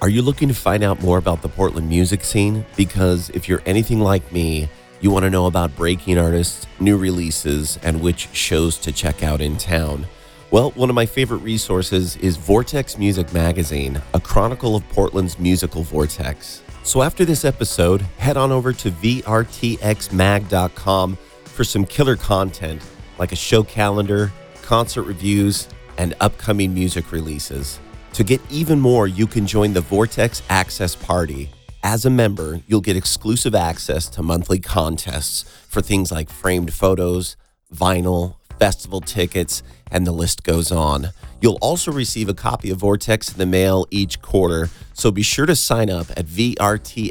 Are 0.00 0.08
you 0.08 0.22
looking 0.22 0.46
to 0.46 0.54
find 0.54 0.84
out 0.84 1.02
more 1.02 1.18
about 1.18 1.42
the 1.42 1.48
Portland 1.48 1.88
music 1.88 2.22
scene? 2.22 2.64
Because 2.76 3.30
if 3.30 3.48
you're 3.48 3.62
anything 3.66 3.98
like 3.98 4.30
me, 4.30 4.68
you 5.00 5.10
want 5.10 5.24
to 5.24 5.30
know 5.30 5.46
about 5.46 5.74
breaking 5.74 6.18
artists, 6.18 6.68
new 6.78 6.96
releases, 6.96 7.80
and 7.82 8.00
which 8.00 8.28
shows 8.32 8.78
to 8.78 8.92
check 8.92 9.24
out 9.24 9.40
in 9.40 9.56
town. 9.56 10.06
Well, 10.52 10.70
one 10.72 10.88
of 10.88 10.94
my 10.94 11.04
favorite 11.04 11.38
resources 11.38 12.16
is 12.18 12.36
Vortex 12.36 12.96
Music 12.96 13.32
Magazine, 13.32 14.00
a 14.14 14.20
chronicle 14.20 14.76
of 14.76 14.88
Portland's 14.90 15.36
musical 15.36 15.82
vortex. 15.82 16.62
So 16.84 17.02
after 17.02 17.24
this 17.24 17.44
episode, 17.44 18.02
head 18.18 18.36
on 18.36 18.52
over 18.52 18.72
to 18.72 18.92
VRTXMag.com 18.92 21.18
for 21.44 21.64
some 21.64 21.84
killer 21.84 22.14
content 22.14 22.82
like 23.18 23.32
a 23.32 23.36
show 23.36 23.64
calendar, 23.64 24.30
concert 24.62 25.02
reviews, 25.02 25.66
and 25.96 26.14
upcoming 26.20 26.72
music 26.72 27.10
releases. 27.10 27.80
To 28.14 28.24
get 28.24 28.40
even 28.50 28.80
more, 28.80 29.06
you 29.06 29.26
can 29.26 29.46
join 29.46 29.72
the 29.72 29.80
Vortex 29.80 30.42
Access 30.48 30.94
Party. 30.96 31.50
As 31.82 32.04
a 32.04 32.10
member, 32.10 32.60
you'll 32.66 32.80
get 32.80 32.96
exclusive 32.96 33.54
access 33.54 34.08
to 34.10 34.22
monthly 34.22 34.58
contests 34.58 35.44
for 35.68 35.80
things 35.80 36.10
like 36.10 36.28
framed 36.28 36.72
photos, 36.72 37.36
vinyl, 37.72 38.34
festival 38.58 39.00
tickets, 39.00 39.62
and 39.90 40.06
the 40.06 40.12
list 40.12 40.42
goes 40.42 40.70
on. 40.72 41.10
You'll 41.40 41.58
also 41.60 41.92
receive 41.92 42.28
a 42.28 42.34
copy 42.34 42.70
of 42.70 42.78
Vortex 42.78 43.30
in 43.32 43.38
the 43.38 43.46
mail 43.46 43.86
each 43.90 44.20
quarter, 44.20 44.68
so 44.92 45.10
be 45.12 45.22
sure 45.22 45.46
to 45.46 45.54
sign 45.54 45.88
up 45.88 46.10
at 46.10 46.26
vrtxmag.com 46.26 47.10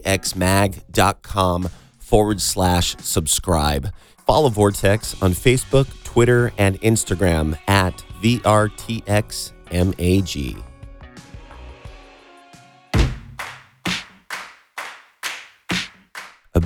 forward 1.97 2.41
slash 2.41 2.97
subscribe. 2.97 3.93
Follow 4.25 4.49
Vortex 4.49 5.21
on 5.21 5.31
Facebook, 5.31 5.87
Twitter, 6.03 6.51
and 6.57 6.81
Instagram 6.81 7.57
at 7.67 8.03
VRTXMAG. 8.21 9.47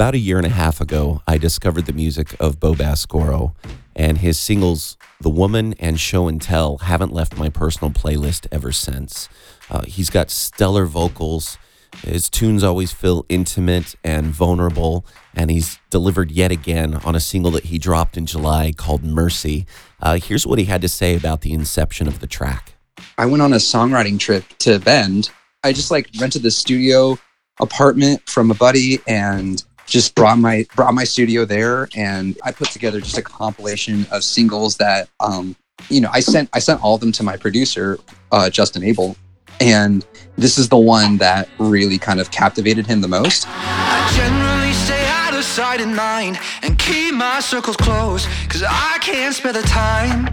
About 0.02 0.16
a 0.16 0.18
year 0.18 0.38
and 0.38 0.48
a 0.48 0.50
half 0.50 0.82
ago, 0.82 1.22
I 1.28 1.38
discovered 1.38 1.86
the 1.86 1.94
music 1.94 2.36
of 2.40 2.60
Bo 2.60 2.74
Bascoro, 2.74 3.54
and 3.96 4.18
his 4.18 4.40
singles, 4.40 4.98
The 5.20 5.30
Woman 5.30 5.76
and 5.78 6.00
Show 6.00 6.28
and 6.28 6.42
Tell, 6.42 6.80
haven't 6.80 7.14
left 7.14 7.38
my 7.38 7.50
personal 7.50 7.92
playlist 7.92 8.48
ever 8.52 8.72
since. 8.72 9.30
Uh, 9.70 9.84
he's 9.84 10.10
got 10.10 10.32
stellar 10.32 10.88
vocals. 10.88 11.60
His 11.98 12.32
tunes 12.32 12.64
always 12.64 12.92
feel 12.92 13.28
intimate 13.30 13.94
and 14.04 14.26
vulnerable, 14.26 15.06
and 15.36 15.52
he's 15.52 15.78
delivered 15.92 16.32
yet 16.32 16.52
again 16.52 16.96
on 17.06 17.14
a 17.14 17.20
single 17.20 17.52
that 17.52 17.66
he 17.66 17.78
dropped 17.78 18.18
in 18.18 18.26
July 18.26 18.74
called 18.76 19.04
Mercy. 19.04 19.68
Uh, 20.02 20.18
here's 20.18 20.48
what 20.48 20.58
he 20.58 20.66
had 20.66 20.82
to 20.82 20.90
say 20.90 21.16
about 21.16 21.42
the 21.42 21.54
inception 21.54 22.08
of 22.08 22.22
the 22.22 22.28
track. 22.28 22.74
I 23.20 23.28
went 23.28 23.44
on 23.44 23.54
a 23.54 23.58
songwriting 23.58 24.18
trip 24.18 24.46
to 24.62 24.80
Bend. 24.80 25.30
I 25.64 25.72
just 25.74 25.92
like 25.92 26.10
rented 26.20 26.42
the 26.42 26.50
studio 26.50 27.20
apartment 27.60 28.28
from 28.28 28.50
a 28.50 28.56
buddy 28.56 29.00
and 29.08 29.64
just 29.92 30.16
brought 30.16 30.40
my 30.40 30.66
brought 30.74 30.94
my 30.94 31.04
studio 31.04 31.44
there 31.44 31.90
and 31.96 32.40
I 32.46 32.54
put 32.54 32.70
together 32.70 33.02
just 33.02 33.18
a 33.18 33.22
compilation 33.22 34.08
of 34.10 34.24
singles 34.24 34.78
that 34.78 35.10
um 35.20 35.54
you 35.90 36.00
know 36.00 36.10
I 36.14 36.22
sent 36.22 36.50
I 36.54 36.60
sent 36.60 36.82
all 36.82 36.96
of 36.96 37.02
them 37.02 37.12
to 37.12 37.24
my 37.24 37.36
producer 37.36 38.00
uh, 38.32 38.50
Justin 38.50 38.84
Abel 38.84 39.18
and 39.60 40.06
this 40.38 40.58
is 40.58 40.70
the 40.70 40.78
one 40.78 41.18
that 41.18 41.50
really 41.60 41.98
kind 41.98 42.22
of 42.22 42.32
captivated 42.32 42.88
him 42.88 43.02
the 43.02 43.10
most. 43.10 43.46
I 43.50 44.12
generally 44.16 44.74
stay 44.74 45.06
out 45.08 45.38
of 45.38 45.44
sight 45.44 45.82
at 45.82 45.94
mind 45.94 46.40
and 46.62 46.80
keep 46.80 47.14
my 47.14 47.42
circles 47.42 47.76
close 47.76 48.26
cause 48.48 48.64
I 48.66 48.98
can't 49.02 49.36
spare 49.36 49.52
the 49.52 49.62
time. 49.64 50.30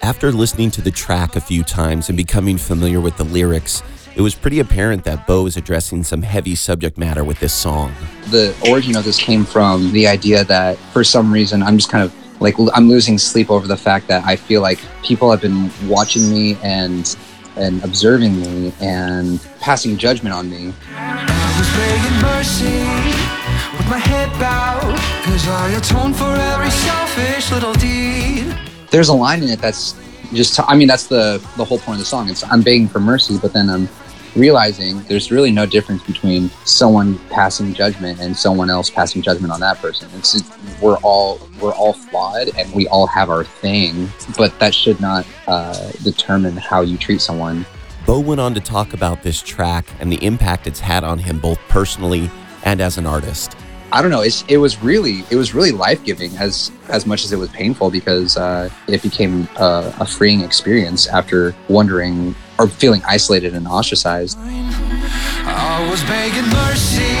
After 0.00 0.32
listening 0.32 0.70
to 0.70 0.80
the 0.80 0.90
track 0.90 1.36
a 1.36 1.40
few 1.40 1.62
times 1.62 2.08
and 2.08 2.16
becoming 2.16 2.56
familiar 2.56 2.98
with 2.98 3.18
the 3.18 3.24
lyrics, 3.24 3.82
it 4.18 4.22
was 4.22 4.34
pretty 4.34 4.58
apparent 4.58 5.04
that 5.04 5.28
Bo 5.28 5.46
is 5.46 5.56
addressing 5.56 6.02
some 6.02 6.22
heavy 6.22 6.56
subject 6.56 6.98
matter 6.98 7.22
with 7.22 7.38
this 7.38 7.54
song. 7.54 7.94
The 8.30 8.52
origin 8.68 8.96
of 8.96 9.04
this 9.04 9.16
came 9.16 9.44
from 9.44 9.92
the 9.92 10.08
idea 10.08 10.42
that 10.42 10.76
for 10.92 11.04
some 11.04 11.32
reason 11.32 11.62
I'm 11.62 11.78
just 11.78 11.88
kind 11.88 12.02
of 12.02 12.12
like 12.40 12.56
I'm 12.74 12.88
losing 12.88 13.16
sleep 13.16 13.48
over 13.48 13.68
the 13.68 13.76
fact 13.76 14.08
that 14.08 14.24
I 14.24 14.34
feel 14.34 14.60
like 14.60 14.80
people 15.04 15.30
have 15.30 15.40
been 15.40 15.70
watching 15.86 16.28
me 16.28 16.56
and 16.64 17.16
and 17.54 17.82
observing 17.84 18.40
me 18.40 18.72
and 18.80 19.40
passing 19.60 19.96
judgment 19.96 20.34
on 20.34 20.50
me. 20.50 20.72
I 20.96 21.54
was 21.56 21.68
begging 21.78 22.18
mercy 22.20 23.78
with 23.78 23.88
my 23.88 23.98
head 23.98 24.30
bowed 24.40 24.98
as 25.32 25.46
I 25.46 25.70
atone 25.78 26.12
for 26.12 26.24
every 26.24 26.70
selfish 26.70 27.52
little 27.52 27.74
deed. 27.74 28.52
There's 28.90 29.10
a 29.10 29.14
line 29.14 29.44
in 29.44 29.48
it 29.48 29.60
that's 29.60 29.94
just 30.32 30.58
I 30.68 30.74
mean 30.74 30.88
that's 30.88 31.06
the 31.06 31.40
the 31.56 31.64
whole 31.64 31.78
point 31.78 31.94
of 31.94 32.00
the 32.00 32.04
song. 32.04 32.28
It's 32.28 32.42
I'm 32.42 32.62
begging 32.62 32.88
for 32.88 32.98
mercy, 32.98 33.38
but 33.40 33.52
then 33.52 33.70
I'm 33.70 33.88
realizing 34.36 35.02
there's 35.02 35.30
really 35.30 35.50
no 35.50 35.66
difference 35.66 36.02
between 36.02 36.48
someone 36.64 37.18
passing 37.30 37.74
judgment 37.74 38.20
and 38.20 38.36
someone 38.36 38.70
else 38.70 38.90
passing 38.90 39.22
judgment 39.22 39.52
on 39.52 39.60
that 39.60 39.78
person. 39.78 40.08
It's 40.14 40.42
we're 40.80 40.98
all 40.98 41.40
we're 41.60 41.74
all 41.74 41.92
flawed 41.92 42.50
and 42.56 42.72
we 42.72 42.86
all 42.88 43.06
have 43.06 43.30
our 43.30 43.44
thing, 43.44 44.08
but 44.36 44.58
that 44.60 44.74
should 44.74 45.00
not 45.00 45.26
uh, 45.46 45.90
determine 46.02 46.56
how 46.56 46.82
you 46.82 46.96
treat 46.96 47.20
someone. 47.20 47.66
Bo 48.06 48.20
went 48.20 48.40
on 48.40 48.54
to 48.54 48.60
talk 48.60 48.94
about 48.94 49.22
this 49.22 49.42
track 49.42 49.86
and 50.00 50.10
the 50.10 50.24
impact 50.24 50.66
it's 50.66 50.80
had 50.80 51.04
on 51.04 51.18
him 51.18 51.38
both 51.38 51.58
personally 51.68 52.30
and 52.64 52.80
as 52.80 52.96
an 52.96 53.06
artist. 53.06 53.56
I 53.90 54.02
don't 54.02 54.10
know. 54.10 54.20
It's, 54.20 54.44
it 54.48 54.58
was 54.58 54.82
really 54.82 55.24
it 55.30 55.36
was 55.36 55.54
really 55.54 55.72
life 55.72 56.04
giving 56.04 56.36
as 56.36 56.70
as 56.88 57.06
much 57.06 57.24
as 57.24 57.32
it 57.32 57.36
was 57.36 57.48
painful 57.50 57.90
because 57.90 58.36
uh, 58.36 58.68
it 58.86 59.02
became 59.02 59.48
a, 59.56 59.94
a 60.00 60.06
freeing 60.06 60.42
experience 60.42 61.06
after 61.06 61.54
wondering 61.68 62.34
or 62.58 62.68
feeling 62.68 63.02
isolated 63.06 63.54
and 63.54 63.66
ostracized. 63.66 64.38
I 64.40 65.86
was 65.90 66.02
begging 66.04 66.48
mercy 66.50 67.16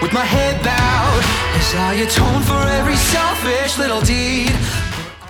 with 0.00 0.12
my 0.12 0.24
head 0.24 0.62
bowed 0.62 1.24
as 1.56 1.74
I 1.74 1.94
atone 1.94 2.42
for 2.42 2.60
every 2.78 2.96
selfish 2.96 3.78
little 3.78 4.00
deed. 4.00 4.52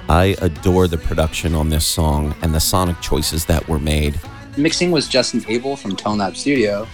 I 0.09 0.37
adore 0.43 0.87
the 0.87 0.99
production 0.99 1.55
on 1.55 1.71
this 1.71 1.87
song 1.87 2.35
and 2.43 2.55
the 2.55 2.61
sonic 2.61 3.01
choices 3.01 3.47
that 3.47 3.67
were 3.69 3.79
made. 3.79 4.21
Mixing 4.57 4.91
was 4.91 5.09
Justin 5.09 5.45
Abel 5.49 5.77
from 5.77 5.97
Tone 5.97 6.19
Lab 6.19 6.37
Studio, 6.37 6.87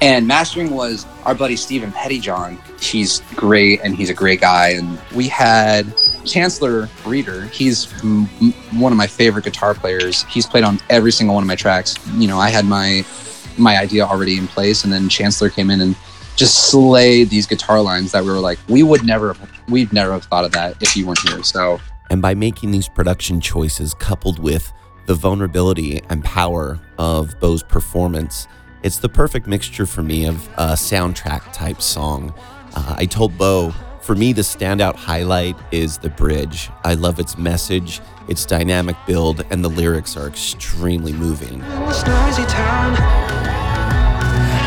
and 0.00 0.26
mastering 0.26 0.70
was 0.70 1.06
our 1.24 1.34
buddy 1.34 1.56
Stephen 1.56 1.92
Pettyjohn. 1.92 2.58
He's 2.80 3.20
great 3.36 3.80
and 3.84 3.94
he's 3.96 4.10
a 4.10 4.14
great 4.14 4.40
guy. 4.40 4.70
And 4.70 4.98
we 5.14 5.28
had 5.28 5.86
Chancellor 6.24 6.88
Reeder. 7.04 7.42
He's 7.46 7.92
m- 8.02 8.26
one 8.78 8.92
of 8.92 8.98
my 8.98 9.06
favorite 9.06 9.44
guitar 9.44 9.74
players. 9.74 10.24
He's 10.24 10.46
played 10.46 10.64
on 10.64 10.78
every 10.90 11.12
single 11.12 11.34
one 11.34 11.44
of 11.44 11.48
my 11.48 11.56
tracks. 11.56 11.96
You 12.14 12.28
know, 12.28 12.38
I 12.38 12.50
had 12.50 12.64
my 12.64 13.04
my 13.58 13.78
idea 13.78 14.04
already 14.04 14.38
in 14.38 14.46
place, 14.48 14.84
and 14.84 14.92
then 14.92 15.08
Chancellor 15.08 15.50
came 15.50 15.70
in 15.70 15.80
and 15.80 15.96
just 16.36 16.70
slayed 16.70 17.28
these 17.28 17.46
guitar 17.46 17.80
lines 17.82 18.12
that 18.12 18.24
we 18.24 18.30
were 18.30 18.38
like, 18.38 18.58
we 18.66 18.82
would 18.82 19.04
never, 19.04 19.36
we'd 19.68 19.92
never 19.92 20.12
have 20.12 20.24
thought 20.24 20.44
of 20.44 20.52
that 20.52 20.74
if 20.82 20.96
you 20.96 21.06
weren't 21.06 21.18
here. 21.28 21.42
So, 21.42 21.78
And 22.08 22.22
by 22.22 22.32
making 22.34 22.70
these 22.70 22.88
production 22.88 23.38
choices 23.40 23.92
coupled 23.92 24.38
with 24.38 24.72
the 25.04 25.14
vulnerability 25.14 26.00
and 26.08 26.24
power 26.24 26.80
of 26.96 27.38
Bo's 27.38 27.62
performance, 27.62 28.48
it's 28.82 28.98
the 28.98 29.08
perfect 29.10 29.46
mixture 29.46 29.84
for 29.84 30.02
me 30.02 30.24
of 30.24 30.48
a 30.56 30.72
soundtrack 30.72 31.52
type 31.52 31.82
song. 31.82 32.32
Uh, 32.74 32.94
I 32.96 33.04
told 33.04 33.36
Bo, 33.36 33.74
for 34.02 34.16
me, 34.16 34.32
the 34.32 34.42
standout 34.42 34.96
highlight 34.96 35.56
is 35.70 35.96
the 35.98 36.10
bridge. 36.10 36.70
I 36.84 36.94
love 36.94 37.20
its 37.20 37.38
message, 37.38 38.00
its 38.26 38.44
dynamic 38.44 38.96
build, 39.06 39.46
and 39.50 39.64
the 39.64 39.68
lyrics 39.68 40.16
are 40.16 40.26
extremely 40.26 41.12
moving. 41.12 41.60
This 41.60 42.04
noisy 42.04 42.44
town. 42.46 42.96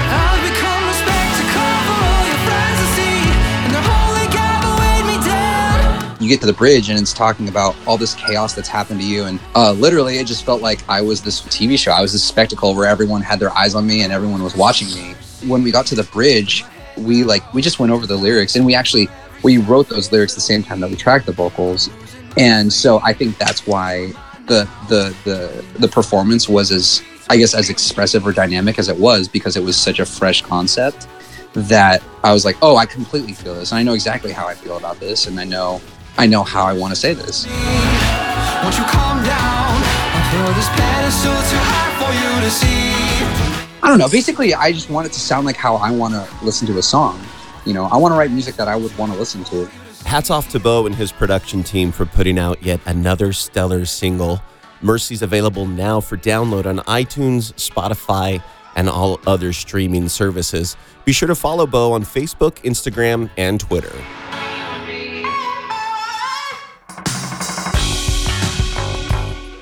I've 0.08 0.42
become 0.42 0.84
a 0.88 0.94
spectacle 0.94 1.76
for 1.84 2.00
all 2.00 2.26
your 2.26 2.40
friends 2.48 2.80
to 2.80 2.88
see, 2.96 3.20
and 3.66 3.74
the 3.76 3.82
holy 3.82 4.28
gavel 4.32 4.72
weighed 4.80 5.06
me 5.06 5.26
down. 5.26 6.18
you 6.22 6.30
get 6.30 6.40
to 6.40 6.48
the 6.48 6.54
bridge 6.54 6.90
and 6.90 6.98
it's 6.98 7.12
talking 7.12 7.50
about 7.50 7.76
all 7.86 7.98
this 7.98 8.16
chaos 8.16 8.54
that's 8.54 8.70
happened 8.70 9.02
to 9.02 9.06
you 9.06 9.26
and 9.26 9.42
uh, 9.54 9.74
literally 9.74 10.18
it 10.18 10.26
just 10.26 10.46
felt 10.46 10.62
like 10.62 10.80
i 10.90 11.02
was 11.02 11.22
this 11.22 11.42
tv 11.42 11.78
show 11.78 11.92
i 11.92 12.02
was 12.02 12.14
this 12.14 12.24
spectacle 12.24 12.74
where 12.74 12.88
everyone 12.88 13.22
had 13.22 13.40
their 13.40 13.52
eyes 13.52 13.76
on 13.76 13.86
me 13.86 14.02
and 14.04 14.12
everyone 14.12 14.42
was 14.42 14.56
watching 14.56 14.88
me 14.96 15.14
when 15.46 15.62
we 15.62 15.72
got 15.72 15.86
to 15.86 15.94
the 15.94 16.04
bridge 16.06 16.64
we 16.98 17.24
like 17.24 17.54
we 17.54 17.62
just 17.62 17.80
went 17.80 17.92
over 17.92 18.08
the 18.08 18.16
lyrics 18.16 18.56
and 18.56 18.66
we 18.66 18.74
actually 18.74 19.08
we 19.46 19.58
wrote 19.58 19.88
those 19.88 20.12
lyrics 20.12 20.36
the 20.36 20.42
same 20.42 20.62
time 20.62 20.80
that 20.82 20.90
we 20.90 20.96
tracked 20.96 21.26
the 21.26 21.32
vocals 21.32 21.90
and 22.38 22.72
so 22.72 23.00
i 23.04 23.14
think 23.14 23.38
that's 23.38 23.66
why 23.66 24.12
the 24.48 24.68
the 24.90 25.16
the 25.24 25.66
the 25.80 25.88
performance 25.88 26.50
was 26.50 26.72
as 26.72 27.02
i 27.30 27.38
guess 27.38 27.54
as 27.54 27.70
expressive 27.70 28.26
or 28.28 28.34
dynamic 28.34 28.78
as 28.78 28.90
it 28.90 28.98
was 28.98 29.28
because 29.28 29.56
it 29.56 29.64
was 29.64 29.78
such 29.78 30.00
a 30.00 30.06
fresh 30.06 30.42
concept 30.42 31.08
that 31.56 32.04
I 32.24 32.34
was 32.34 32.44
like, 32.44 32.58
oh, 32.62 32.76
I 32.76 32.86
completely 32.86 33.34
feel 33.34 33.56
this. 33.56 33.72
And 33.72 33.80
I 33.80 33.84
know 33.84 33.94
exactly 33.94 34.32
how 34.32 34.48
I 34.48 34.54
feel 34.54 34.78
about 34.78 35.00
this. 35.00 35.28
And 35.28 35.40
I 35.40 35.46
know, 35.46 35.82
I 36.18 36.28
know 36.28 36.44
how 36.44 36.66
I 36.66 36.74
want 36.74 36.92
to 36.94 37.00
say 37.00 37.14
this. 37.14 37.46
Won't 37.46 38.78
you 38.78 38.84
calm 38.86 39.24
down? 39.24 39.82
I 40.12 40.22
throw 40.32 40.54
this 40.54 40.70
pedestal 40.70 41.34
too 41.50 41.64
high 41.64 41.94
for 42.02 42.12
you 42.12 42.42
to 42.44 42.52
see. 42.52 43.82
I 43.82 43.90
don't 43.90 44.00
know. 44.00 44.10
Basically, 44.10 44.54
I 44.54 44.72
just 44.72 44.90
want 44.90 45.08
it 45.08 45.14
to 45.14 45.20
sound 45.20 45.46
like 45.46 45.56
how 45.56 45.76
I 45.76 45.92
want 45.92 46.14
to 46.14 46.28
listen 46.44 46.68
to 46.68 46.78
a 46.78 46.84
song. 46.84 47.24
You 47.66 47.74
know, 47.74 47.86
I 47.86 47.98
want 47.98 48.14
to 48.14 48.18
write 48.18 48.30
music 48.30 48.56
that 48.56 48.68
I 48.68 48.76
would 48.76 48.96
want 48.96 49.12
to 49.12 49.18
listen 49.18 49.44
to. 49.46 49.66
Hats 50.06 50.30
off 50.30 50.50
to 50.50 50.60
Bo 50.60 50.86
and 50.86 50.94
his 50.94 51.12
production 51.12 51.64
team 51.64 51.92
for 51.92 52.06
putting 52.06 52.38
out 52.38 52.62
yet 52.62 52.80
another 52.86 53.34
stellar 53.34 53.86
single. 53.86 54.40
Mercy's 54.82 55.24
available 55.24 55.66
now 55.66 56.00
for 56.00 56.16
download 56.16 56.68
on 56.68 56.78
iTunes, 56.80 57.54
Spotify, 57.54 58.44
and 58.76 58.88
all 58.88 59.20
other 59.26 59.52
streaming 59.52 60.08
services. 60.10 60.78
Be 61.06 61.12
sure 61.12 61.28
to 61.28 61.34
follow 61.34 61.66
Bo 61.66 61.94
on 61.94 62.04
Facebook, 62.04 62.62
Instagram, 62.64 63.32
and 63.36 63.60
Twitter. 63.60 63.94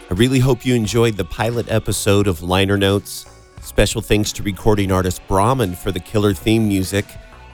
I 0.09 0.15
really 0.15 0.39
hope 0.39 0.65
you 0.65 0.75
enjoyed 0.75 1.15
the 1.15 1.25
pilot 1.25 1.71
episode 1.71 2.27
of 2.27 2.41
Liner 2.43 2.77
Notes. 2.77 3.25
Special 3.61 4.01
thanks 4.01 4.33
to 4.33 4.43
recording 4.43 4.91
artist 4.91 5.21
Berahmand 5.29 5.77
for 5.77 5.91
the 5.91 6.01
killer 6.01 6.33
theme 6.33 6.67
music. 6.67 7.05